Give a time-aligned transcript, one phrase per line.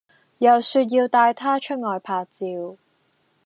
[0.39, 2.75] 又說要帶她出外拍照